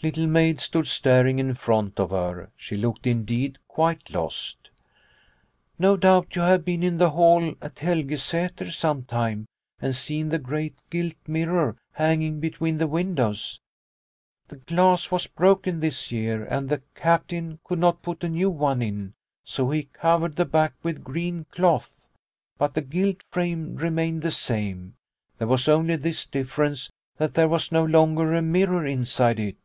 Little 0.00 0.28
Maid 0.28 0.60
stood 0.60 0.86
staring 0.86 1.40
in 1.40 1.54
front 1.54 1.98
of 1.98 2.10
her. 2.10 2.50
She 2.56 2.76
looked 2.76 3.04
indeed 3.04 3.58
quite 3.66 4.10
lost." 4.10 4.70
No 5.80 5.96
doubt 5.96 6.36
you 6.36 6.42
have 6.42 6.64
been 6.64 6.84
in 6.84 6.98
the 6.98 7.10
hall 7.10 7.56
at 7.60 7.80
Helgesater 7.80 8.70
sometime, 8.70 9.46
and 9.80 9.96
seen 9.96 10.28
the 10.28 10.38
great 10.38 10.76
gilt 10.88 11.16
mirror 11.26 11.76
hanging 11.94 12.38
between 12.38 12.78
the 12.78 12.86
windows. 12.86 13.58
The 14.46 14.58
glass 14.58 15.10
was 15.10 15.26
broken 15.26 15.80
this 15.80 16.12
year 16.12 16.44
and 16.44 16.68
the 16.68 16.82
Captain 16.94 17.58
could 17.64 17.80
not 17.80 18.00
put 18.02 18.22
a 18.22 18.28
new 18.28 18.50
one 18.50 18.80
in, 18.80 19.14
so 19.44 19.68
he 19.70 19.88
covered 19.92 20.36
the 20.36 20.44
back 20.44 20.74
with 20.80 21.02
green 21.02 21.44
cloth. 21.50 21.96
But 22.56 22.74
the 22.74 22.82
gilt 22.82 23.24
frame 23.32 23.74
re 23.74 23.88
mained 23.90 24.20
the 24.20 24.30
same. 24.30 24.94
There 25.38 25.48
was 25.48 25.66
only 25.66 25.96
this 25.96 26.24
differ 26.24 26.62
ence, 26.62 26.88
that 27.16 27.34
there 27.34 27.48
was 27.48 27.72
no 27.72 27.84
longer 27.84 28.32
a 28.32 28.40
mirror 28.42 28.86
inside 28.86 29.40
it." 29.40 29.56